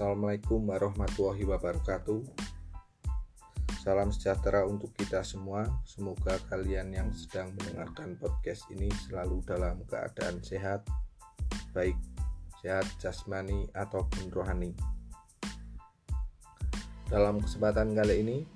[0.00, 2.24] Assalamualaikum warahmatullahi wabarakatuh.
[3.84, 5.68] Salam sejahtera untuk kita semua.
[5.84, 10.88] Semoga kalian yang sedang mendengarkan podcast ini selalu dalam keadaan sehat,
[11.76, 12.00] baik
[12.64, 14.72] sehat jasmani ataupun rohani.
[17.12, 18.48] Dalam kesempatan kali ini,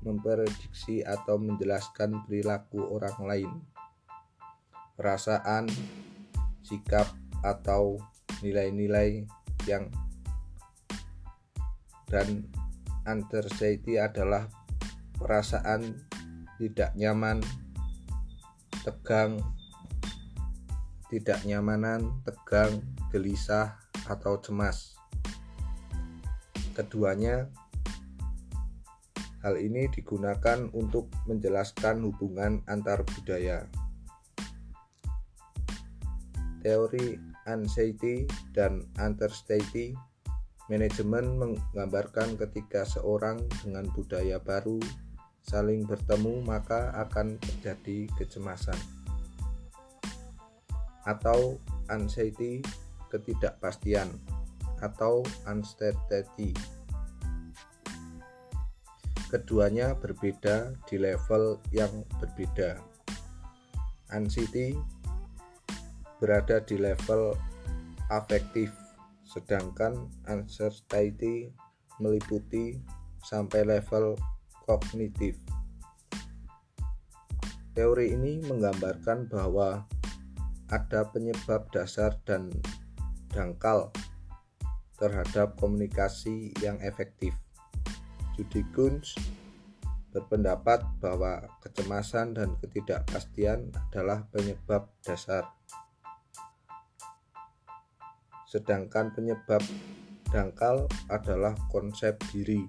[0.00, 3.50] memprediksi atau menjelaskan perilaku orang lain,
[4.96, 5.68] perasaan,
[6.64, 7.08] sikap,
[7.40, 7.96] atau
[8.44, 9.24] nilai-nilai
[9.68, 9.88] yang
[12.10, 12.42] dan
[13.06, 14.50] anxiety adalah
[15.16, 15.94] perasaan
[16.58, 17.40] tidak nyaman,
[18.82, 19.40] tegang,
[21.08, 22.82] tidak nyamanan, tegang,
[23.14, 23.78] gelisah,
[24.10, 24.98] atau cemas.
[26.74, 27.46] Keduanya
[29.40, 33.64] Hal ini digunakan untuk menjelaskan hubungan antar budaya.
[36.60, 37.16] Teori
[37.48, 39.96] anxiety dan understudy
[40.68, 44.76] manajemen menggambarkan ketika seorang dengan budaya baru
[45.40, 48.76] saling bertemu maka akan terjadi kecemasan.
[51.08, 51.56] Atau
[51.88, 52.60] anxiety
[53.08, 54.12] ketidakpastian.
[54.84, 56.52] Atau uncertainty
[59.30, 62.82] Keduanya berbeda di level yang berbeda.
[64.10, 64.74] Anxiety
[66.18, 67.38] berada di level
[68.10, 68.74] afektif,
[69.22, 71.54] sedangkan uncertainty
[72.02, 72.74] meliputi
[73.22, 74.18] sampai level
[74.66, 75.38] kognitif.
[77.70, 79.86] Teori ini menggambarkan bahwa
[80.74, 82.50] ada penyebab dasar dan
[83.30, 83.94] dangkal
[84.98, 87.30] terhadap komunikasi yang efektif.
[88.40, 89.20] Judy Kunz
[90.16, 95.44] berpendapat bahwa kecemasan dan ketidakpastian adalah penyebab dasar.
[98.48, 99.60] Sedangkan penyebab
[100.32, 102.64] dangkal adalah konsep diri.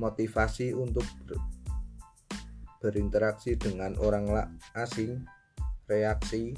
[0.00, 1.36] Motivasi untuk ber
[2.80, 5.20] berinteraksi dengan orang asing,
[5.84, 6.56] reaksi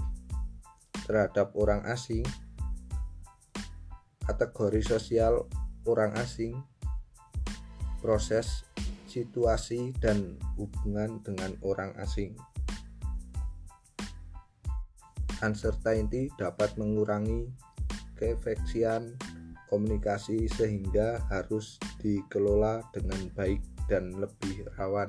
[1.03, 2.23] terhadap orang asing,
[4.23, 5.51] kategori sosial
[5.87, 6.57] orang asing,
[8.01, 8.65] proses,
[9.09, 12.37] situasi, dan hubungan dengan orang asing.
[15.41, 17.49] Uncertainty dapat mengurangi
[18.21, 19.17] keefeksian
[19.73, 25.09] komunikasi sehingga harus dikelola dengan baik dan lebih rawan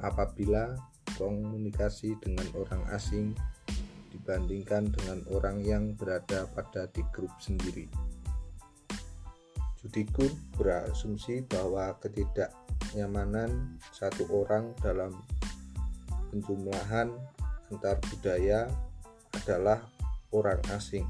[0.00, 0.72] apabila
[1.20, 3.36] komunikasi dengan orang asing
[4.14, 8.03] dibandingkan dengan orang yang berada pada di grup sendiri.
[9.84, 15.12] Judikun berasumsi bahwa ketidaknyamanan satu orang dalam
[16.32, 17.12] penjumlahan
[17.68, 18.64] antar budaya
[19.36, 19.84] adalah
[20.32, 21.04] orang asing.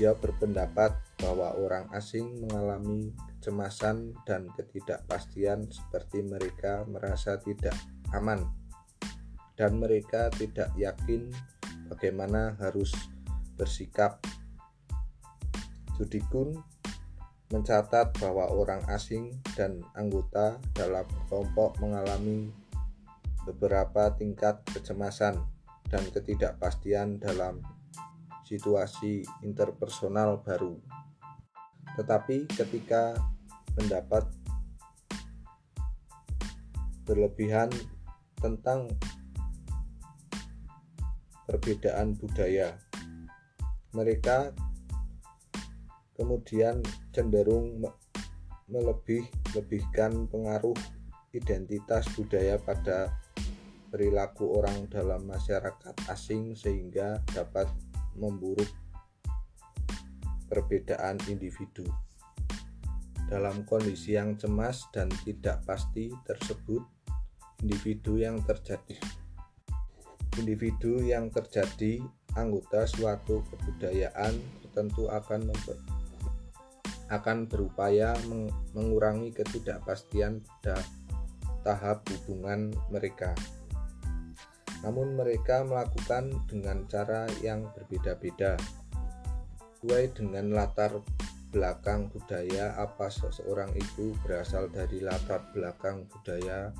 [0.00, 7.76] Dia berpendapat bahwa orang asing mengalami kecemasan dan ketidakpastian seperti mereka merasa tidak
[8.16, 8.40] aman
[9.58, 11.28] dan mereka tidak yakin
[11.90, 12.94] bagaimana harus
[13.58, 14.22] bersikap
[15.98, 16.54] Judikun
[17.50, 22.52] mencatat bahwa orang asing dan anggota dalam kelompok mengalami
[23.48, 25.40] beberapa tingkat kecemasan
[25.88, 27.64] dan ketidakpastian dalam
[28.44, 30.76] situasi interpersonal baru.
[31.96, 33.16] Tetapi ketika
[33.80, 34.28] mendapat
[37.08, 37.72] berlebihan
[38.36, 38.92] tentang
[41.48, 42.76] perbedaan budaya,
[43.96, 44.52] mereka
[46.18, 46.82] kemudian
[47.14, 47.78] cenderung
[48.66, 50.74] melebih-lebihkan pengaruh
[51.30, 53.14] identitas budaya pada
[53.88, 57.70] perilaku orang dalam masyarakat asing sehingga dapat
[58.18, 58.68] memburuk
[60.50, 61.86] perbedaan individu.
[63.30, 66.82] Dalam kondisi yang cemas dan tidak pasti tersebut,
[67.62, 68.96] individu yang terjadi
[70.38, 71.98] individu yang terjadi
[72.38, 75.50] anggota suatu kebudayaan tertentu akan
[77.08, 78.12] akan berupaya
[78.76, 80.76] mengurangi ketidakpastian pada
[81.64, 83.32] tahap hubungan mereka.
[84.84, 88.54] Namun mereka melakukan dengan cara yang berbeda-beda.
[89.78, 91.02] Sesuai dengan latar
[91.48, 96.70] belakang budaya apa seseorang itu berasal dari latar belakang budaya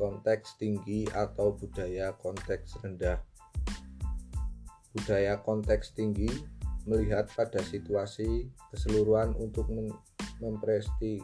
[0.00, 3.20] konteks tinggi atau budaya konteks rendah.
[4.96, 6.28] Budaya konteks tinggi
[6.86, 9.70] melihat pada situasi keseluruhan untuk
[10.42, 11.22] mempresti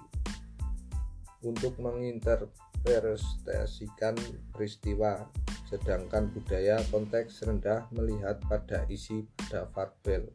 [1.42, 4.14] untuk menginterpretasikan
[4.54, 5.26] peristiwa.
[5.68, 10.32] Sedangkan budaya konteks rendah melihat pada isi pada farbel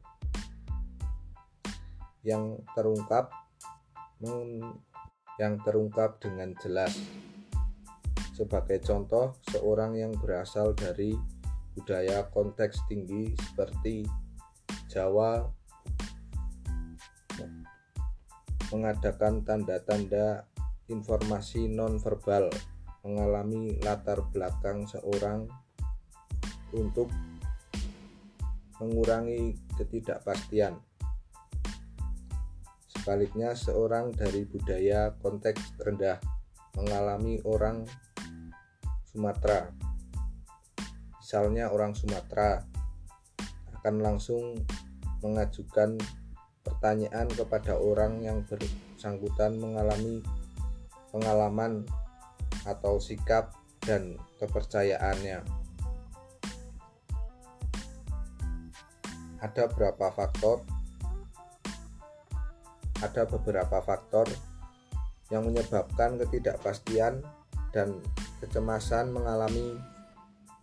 [2.22, 3.34] yang terungkap
[5.42, 6.94] yang terungkap dengan jelas.
[8.38, 11.18] Sebagai contoh seorang yang berasal dari
[11.74, 14.06] budaya konteks tinggi seperti
[14.94, 15.42] Jawa
[18.70, 20.46] mengadakan tanda-tanda
[20.86, 22.54] informasi nonverbal
[23.02, 25.50] mengalami latar belakang seorang
[26.78, 27.10] untuk
[28.78, 30.78] mengurangi ketidakpastian.
[32.86, 36.22] Sebaliknya, seorang dari budaya konteks rendah
[36.78, 37.82] mengalami orang
[39.10, 39.74] Sumatera.
[41.18, 42.62] Misalnya orang Sumatera
[43.84, 44.58] akan langsung
[45.24, 45.96] mengajukan
[46.64, 50.20] pertanyaan kepada orang yang bersangkutan mengalami
[51.16, 51.88] pengalaman
[52.68, 55.44] atau sikap dan kepercayaannya.
[59.44, 60.64] Ada berapa faktor?
[63.04, 64.32] Ada beberapa faktor
[65.28, 67.20] yang menyebabkan ketidakpastian
[67.76, 68.00] dan
[68.40, 69.76] kecemasan mengalami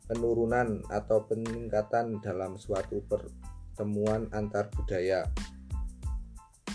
[0.09, 3.05] penurunan atau peningkatan dalam suatu
[3.71, 5.31] pertemuan antar budaya.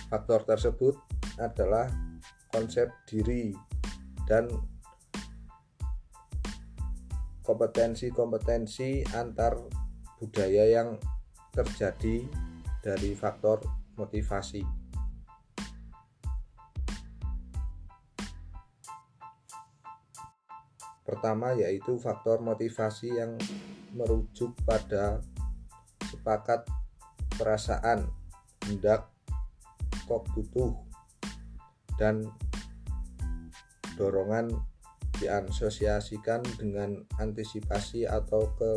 [0.08, 0.96] Faktor tersebut
[1.36, 1.92] adalah
[2.56, 3.52] konsep diri
[4.26, 4.48] dan
[7.44, 9.60] kompetensi-kompetensi antar
[10.18, 10.98] budaya yang
[11.52, 12.26] terjadi
[12.80, 13.60] dari faktor
[14.00, 14.64] motivasi.
[21.06, 23.38] Pertama yaitu faktor motivasi yang
[23.94, 25.22] merujuk pada
[26.10, 26.66] sepakat
[27.36, 28.08] perasaan,
[28.68, 29.12] hendak,
[30.08, 30.74] kok butuh,
[31.96, 32.28] dan
[33.96, 34.52] dorongan
[35.20, 38.72] diasosiasikan dengan antisipasi atau ke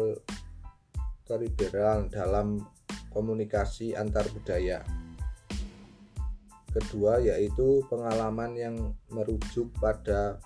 [1.27, 2.63] keliberan dalam
[3.11, 4.87] komunikasi antar budaya.
[6.71, 8.77] Kedua yaitu pengalaman yang
[9.11, 10.39] merujuk pada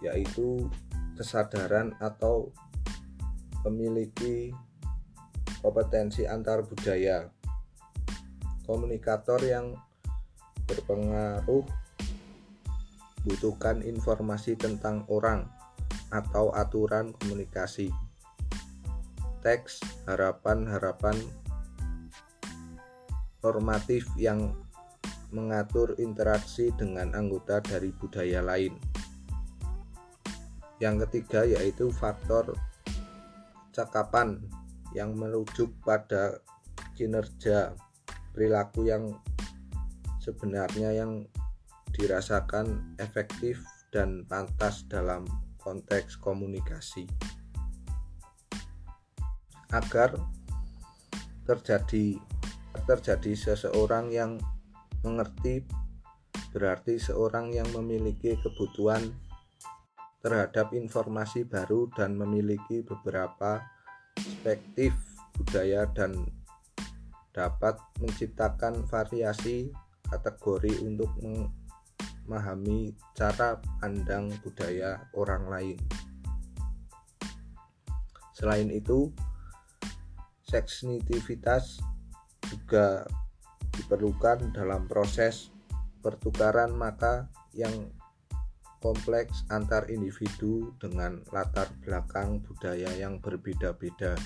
[0.00, 0.64] yaitu
[1.20, 2.48] kesadaran atau
[3.66, 4.54] memiliki
[5.60, 7.28] kompetensi antar budaya.
[8.64, 9.74] Komunikator yang
[10.64, 11.66] berpengaruh
[13.26, 15.44] butuhkan informasi tentang orang
[16.14, 17.90] atau aturan komunikasi.
[19.40, 21.16] Teks harapan-harapan
[23.40, 24.52] normatif yang
[25.32, 28.76] mengatur interaksi dengan anggota dari budaya lain.
[30.80, 32.56] Yang ketiga yaitu faktor
[33.70, 34.42] cakapan
[34.94, 36.42] yang merujuk pada
[36.98, 37.74] kinerja
[38.34, 39.16] perilaku yang
[40.20, 41.24] sebenarnya yang
[41.94, 45.26] dirasakan efektif dan pantas dalam
[45.58, 47.06] konteks komunikasi.
[49.70, 50.18] Agar
[51.46, 52.18] terjadi
[52.86, 54.38] terjadi seseorang yang
[55.02, 55.66] mengerti
[56.50, 59.14] berarti seorang yang memiliki kebutuhan
[60.20, 63.64] terhadap informasi baru dan memiliki beberapa
[64.12, 64.92] perspektif
[65.36, 66.28] budaya dan
[67.32, 69.72] dapat menciptakan variasi
[70.10, 75.78] kategori untuk memahami cara pandang budaya orang lain.
[78.36, 79.08] Selain itu,
[80.44, 81.78] seksnitivitas
[82.50, 83.06] juga
[83.70, 85.54] diperlukan dalam proses
[86.02, 87.72] pertukaran maka yang
[88.80, 94.16] kompleks antar individu dengan latar belakang budaya yang berbeda-beda.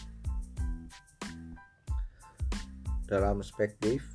[3.05, 4.15] Dalam perspektif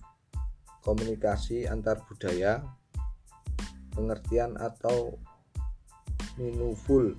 [0.81, 2.63] komunikasi antar budaya,
[3.91, 5.19] pengertian atau
[6.39, 7.13] meaningful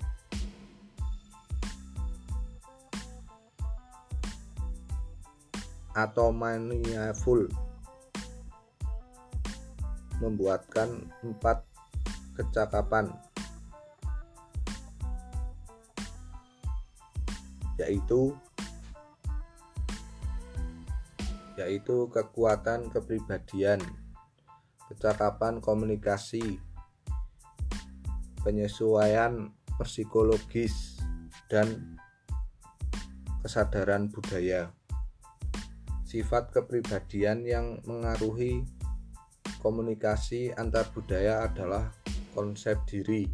[5.93, 7.45] atau maniaful
[10.23, 11.70] membuatkan empat
[12.41, 13.13] kecakapan
[17.77, 18.33] yaitu
[21.61, 23.77] yaitu kekuatan kepribadian,
[24.89, 26.57] kecakapan komunikasi,
[28.41, 30.97] penyesuaian psikologis,
[31.53, 31.99] dan
[33.45, 34.73] kesadaran budaya.
[36.01, 38.65] Sifat kepribadian yang mengaruhi
[39.61, 41.93] komunikasi antar budaya adalah
[42.31, 43.27] konsep diri,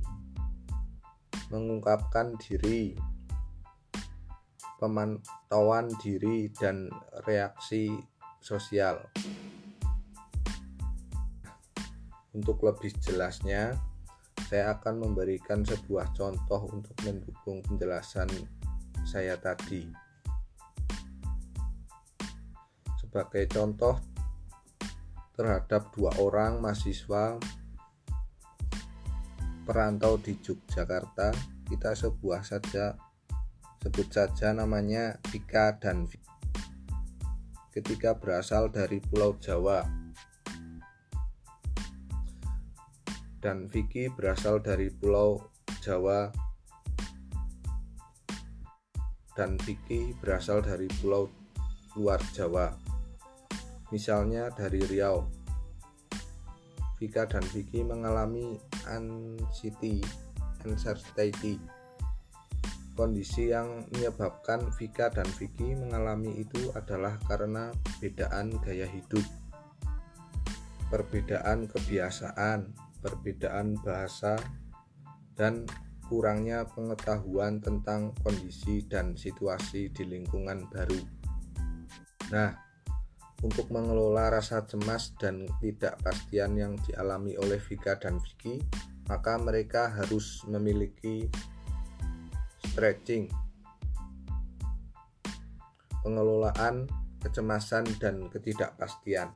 [1.53, 2.93] mengungkapkan diri,
[4.81, 6.89] pemantauan diri, dan
[7.25, 7.93] reaksi
[8.41, 9.01] sosial.
[12.37, 13.73] Untuk lebih jelasnya,
[14.45, 18.29] saya akan memberikan sebuah contoh untuk mendukung penjelasan
[19.07, 20.07] saya tadi.
[23.17, 23.97] sebagai contoh
[25.33, 27.41] terhadap dua orang mahasiswa
[29.67, 31.36] perantau di Yogyakarta
[31.67, 32.95] kita sebuah saja
[33.83, 36.31] sebut saja namanya Vika dan Vika.
[37.75, 39.83] ketika berasal dari Pulau Jawa
[43.43, 45.51] dan Vicky berasal dari Pulau
[45.83, 46.31] Jawa
[49.36, 51.27] dan Vicky berasal dari Pulau
[52.00, 52.71] luar Jawa
[53.91, 55.46] misalnya dari Riau.
[56.97, 58.57] Vika dan Vicky mengalami
[58.89, 60.01] anxiety,
[60.65, 61.61] anxiety.
[62.97, 69.21] Kondisi yang menyebabkan Vika dan Vicky mengalami itu adalah karena perbedaan gaya hidup,
[70.89, 72.73] perbedaan kebiasaan,
[73.05, 74.41] perbedaan bahasa,
[75.37, 75.69] dan
[76.09, 80.97] kurangnya pengetahuan tentang kondisi dan situasi di lingkungan baru.
[82.33, 82.66] Nah,
[83.46, 88.58] untuk mengelola rasa cemas dan tidak pastian yang dialami oleh Vika dan Vicky,
[89.06, 91.29] maka mereka harus memiliki
[92.74, 93.29] stretching,
[96.01, 96.89] pengelolaan
[97.22, 99.34] kecemasan dan ketidakpastian.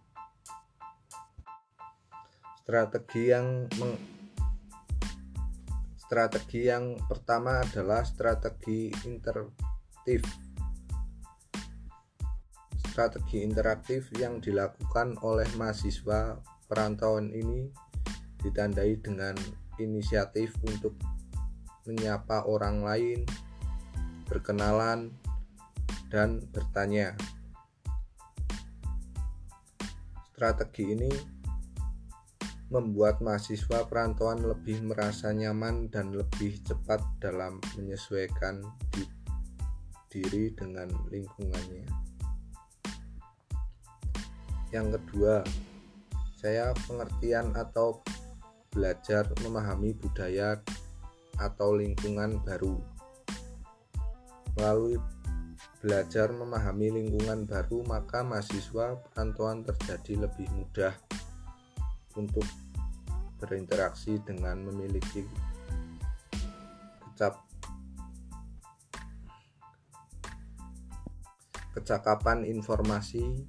[2.62, 3.98] Strategi yang meng
[6.12, 10.51] strategi yang pertama adalah strategi interaktif
[13.02, 16.38] strategi interaktif yang dilakukan oleh mahasiswa
[16.70, 17.66] perantauan ini
[18.46, 19.34] ditandai dengan
[19.82, 20.94] inisiatif untuk
[21.90, 23.26] menyapa orang lain,
[24.30, 25.10] berkenalan,
[26.14, 27.18] dan bertanya.
[30.38, 31.10] Strategi ini
[32.70, 38.62] membuat mahasiswa perantauan lebih merasa nyaman dan lebih cepat dalam menyesuaikan
[40.14, 42.01] diri dengan lingkungannya.
[44.72, 45.44] Yang kedua,
[46.40, 48.00] saya pengertian atau
[48.72, 50.58] belajar memahami budaya
[51.36, 52.80] atau lingkungan baru.
[54.56, 54.96] Melalui
[55.84, 60.96] belajar memahami lingkungan baru, maka mahasiswa perantauan terjadi lebih mudah
[62.16, 62.48] untuk
[63.44, 65.28] berinteraksi dengan memiliki
[67.12, 67.44] kecap
[71.76, 73.48] kecakapan informasi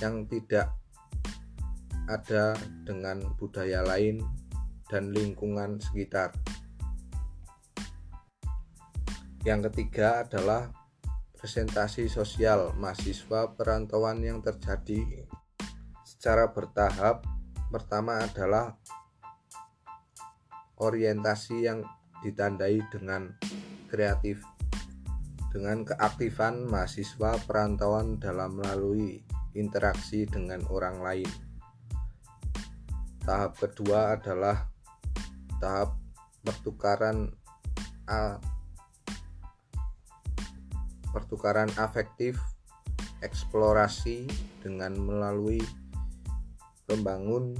[0.00, 0.72] yang tidak
[2.10, 4.24] ada dengan budaya lain
[4.90, 6.34] dan lingkungan sekitar.
[9.46, 10.68] Yang ketiga adalah
[11.38, 15.24] presentasi sosial mahasiswa perantauan yang terjadi
[16.04, 17.24] secara bertahap.
[17.70, 18.74] Pertama adalah
[20.82, 21.86] orientasi yang
[22.20, 23.32] ditandai dengan
[23.88, 24.42] kreatif
[25.50, 29.22] dengan keaktifan mahasiswa perantauan dalam melalui
[29.54, 31.30] interaksi dengan orang lain.
[33.24, 34.70] Tahap kedua adalah
[35.60, 35.96] tahap
[36.40, 37.30] pertukaran
[38.10, 38.42] A,
[41.14, 42.34] pertukaran afektif
[43.22, 44.26] eksplorasi
[44.64, 45.62] dengan melalui
[46.90, 47.54] membangun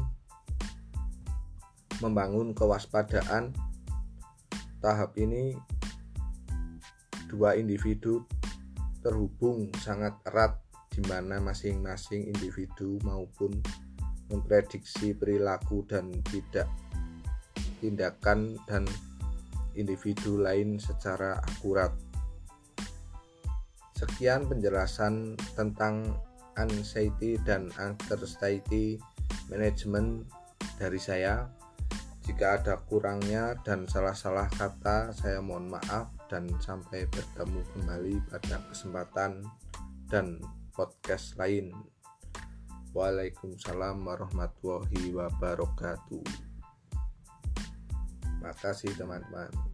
[2.02, 3.54] membangun kewaspadaan
[4.80, 5.54] tahap ini
[7.30, 8.24] dua individu
[9.04, 10.58] terhubung sangat erat
[11.00, 13.56] di mana masing-masing individu maupun
[14.28, 16.68] memprediksi perilaku dan tidak
[17.80, 18.84] tindakan dan
[19.72, 21.88] individu lain secara akurat.
[23.96, 26.20] Sekian penjelasan tentang
[26.60, 29.00] anxiety dan anxiety
[29.48, 30.28] management
[30.76, 31.48] dari saya.
[32.20, 39.42] jika ada kurangnya dan salah-salah kata saya mohon maaf dan sampai bertemu kembali pada kesempatan
[40.06, 40.38] dan
[40.80, 41.76] podcast lain.
[42.96, 46.24] Waalaikumsalam warahmatullahi wabarakatuh.
[48.40, 49.69] Makasih teman-teman